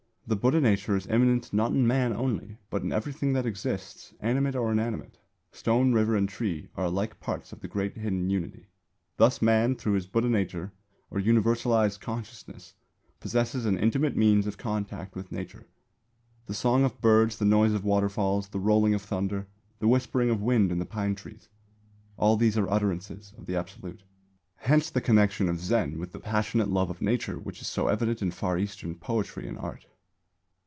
[0.27, 4.55] The Buddha nature is immanent not in Man only, but in everything that exists, animate
[4.55, 5.17] or inanimate.
[5.51, 8.67] Stone, river and tree are alike parts of the great hidden Unity.
[9.17, 10.71] Thus Man, through his Buddha nature
[11.09, 12.75] or universalised consciousness,
[13.19, 15.67] possesses an intimate means of contact with Nature.
[16.45, 19.47] The songs of birds, the noise of waterfalls, the rolling of thunder,
[19.79, 21.49] the whispering of wind in the pine trees
[22.15, 24.03] all these are utterances of the Absolute.
[24.55, 28.21] Hence the connection of Zen with the passionate love of Nature which is so evident
[28.21, 29.87] in Far Eastern poetry and art.